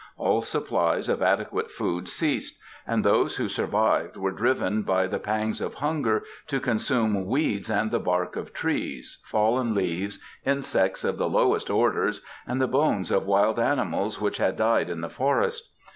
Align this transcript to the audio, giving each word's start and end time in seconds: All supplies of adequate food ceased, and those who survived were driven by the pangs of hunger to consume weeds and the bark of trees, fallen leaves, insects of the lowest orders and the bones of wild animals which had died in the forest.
All 0.17 0.41
supplies 0.41 1.07
of 1.09 1.21
adequate 1.21 1.69
food 1.69 2.07
ceased, 2.07 2.57
and 2.87 3.03
those 3.03 3.35
who 3.35 3.47
survived 3.47 4.17
were 4.17 4.31
driven 4.31 4.81
by 4.81 5.05
the 5.05 5.19
pangs 5.19 5.61
of 5.61 5.75
hunger 5.75 6.23
to 6.47 6.59
consume 6.59 7.27
weeds 7.27 7.69
and 7.69 7.91
the 7.91 7.99
bark 7.99 8.35
of 8.35 8.51
trees, 8.51 9.21
fallen 9.23 9.75
leaves, 9.75 10.17
insects 10.43 11.03
of 11.03 11.19
the 11.19 11.29
lowest 11.29 11.69
orders 11.69 12.23
and 12.47 12.59
the 12.59 12.67
bones 12.67 13.11
of 13.11 13.27
wild 13.27 13.59
animals 13.59 14.19
which 14.19 14.37
had 14.37 14.57
died 14.57 14.89
in 14.89 15.01
the 15.01 15.07
forest. 15.09 15.69